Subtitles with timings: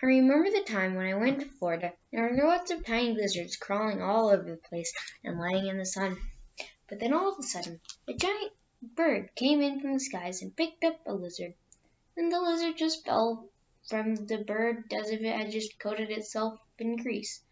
[0.00, 1.92] I remember the time when I went to Florida.
[2.12, 4.92] There were lots of tiny lizards crawling all over the place
[5.24, 6.16] and lying in the sun.
[6.88, 10.54] But then all of a sudden, a giant bird came in from the skies and
[10.54, 11.54] picked up a lizard.
[12.14, 13.50] Then the lizard just fell
[13.88, 17.42] from the bird as if it had just coated itself in grease.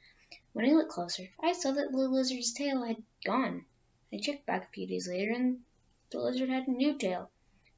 [0.52, 3.66] When I looked closer, I saw that the lizard's tail had gone.
[4.12, 5.64] I checked back a few days later and
[6.10, 7.28] the lizard had a new tail.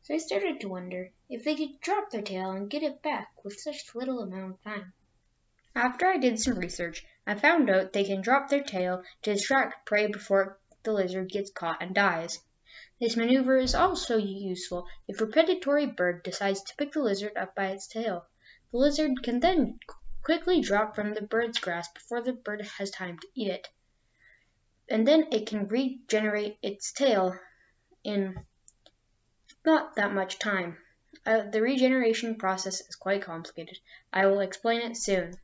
[0.03, 3.33] So I started to wonder if they could drop their tail and get it back
[3.45, 4.93] with such little amount of time.
[5.75, 9.87] After I did some research, I found out they can drop their tail to distract
[9.87, 12.41] prey before the lizard gets caught and dies.
[13.01, 17.55] This maneuver is also useful if a predatory bird decides to pick the lizard up
[17.55, 18.27] by its tail.
[18.73, 19.79] The lizard can then
[20.23, 23.69] quickly drop from the bird's grasp before the bird has time to eat it.
[24.89, 27.39] And then it can regenerate its tail
[28.05, 28.45] in
[29.65, 30.79] not that much time.
[31.27, 33.79] Uh, the regeneration process is quite complicated.
[34.13, 35.35] I will explain it soon.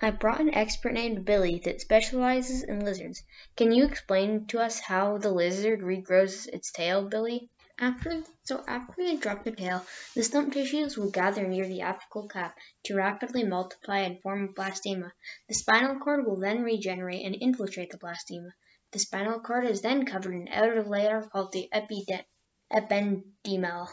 [0.00, 3.22] I brought an expert named Billy that specializes in lizards.
[3.56, 7.48] Can you explain to us how the lizard regrows its tail, Billy?
[7.78, 9.84] After, so after they drop the tail,
[10.14, 14.52] the stump tissues will gather near the apical cap to rapidly multiply and form a
[14.52, 15.12] blastema.
[15.48, 18.50] The spinal cord will then regenerate and infiltrate the blastema.
[18.92, 22.26] The spinal cord is then covered in an outer layer called the epidermis
[22.72, 23.88] ependymal.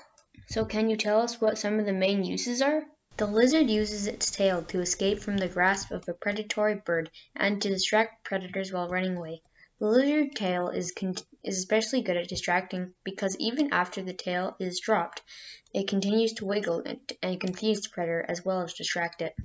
[0.48, 2.84] So can you tell us what some of the main uses are?
[3.18, 7.62] The lizard uses its tail to escape from the grasp of a predatory bird and
[7.62, 9.42] to distract predators while running away.
[9.80, 10.94] The lizard tail is,
[11.44, 15.22] is especially good at distracting because even after the tail is dropped,
[15.74, 19.36] it continues to wiggle and, and confuse the predator as well as distract it.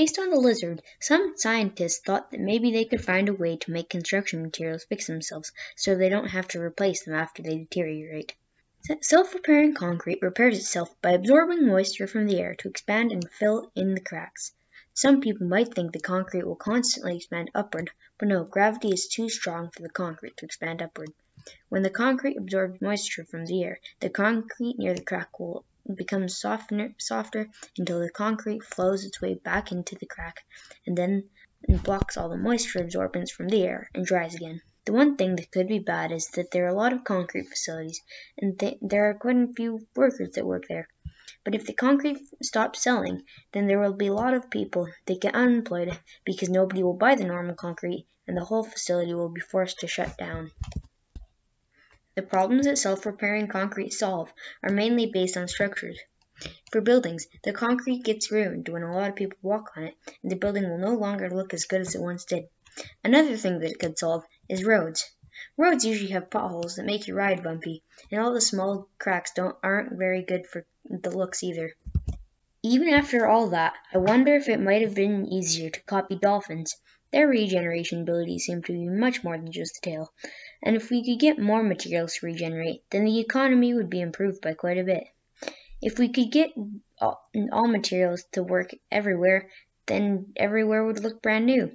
[0.00, 3.70] Based on the lizard, some scientists thought that maybe they could find a way to
[3.70, 8.34] make construction materials fix themselves so they don't have to replace them after they deteriorate.
[9.02, 13.94] Self-repairing concrete repairs itself by absorbing moisture from the air to expand and fill in
[13.94, 14.54] the cracks.
[14.94, 19.28] Some people might think the concrete will constantly expand upward, but no, gravity is too
[19.28, 21.12] strong for the concrete to expand upward.
[21.68, 26.38] When the concrete absorbs moisture from the air, the concrete near the crack will becomes
[26.38, 27.48] softer, softer
[27.78, 30.44] until the concrete flows its way back into the crack
[30.86, 31.28] and then
[31.82, 34.60] blocks all the moisture absorbance from the air and dries again.
[34.86, 37.48] The one thing that could be bad is that there are a lot of concrete
[37.48, 38.00] facilities
[38.38, 40.88] and th- there are quite a few workers that work there.
[41.44, 45.20] But if the concrete stops selling, then there will be a lot of people that
[45.20, 49.40] get unemployed because nobody will buy the normal concrete and the whole facility will be
[49.40, 50.50] forced to shut down.
[52.16, 54.32] The problems that self-repairing concrete solve
[54.62, 55.98] are mainly based on structures.
[56.72, 60.32] For buildings, the concrete gets ruined when a lot of people walk on it, and
[60.32, 62.48] the building will no longer look as good as it once did.
[63.04, 65.10] Another thing that it could solve is roads.
[65.56, 69.56] Roads usually have potholes that make your ride bumpy, and all the small cracks don't
[69.62, 71.74] aren't very good for the looks either.
[72.62, 76.76] Even after all that, I wonder if it might have been easier to copy dolphins.
[77.12, 80.12] Their regeneration abilities seem to be much more than just the tail
[80.62, 84.42] and if we could get more materials to regenerate, then the economy would be improved
[84.42, 85.04] by quite a bit.
[85.80, 86.50] If we could get
[86.98, 89.48] all, all materials to work everywhere,
[89.86, 91.68] then everywhere would look brand new.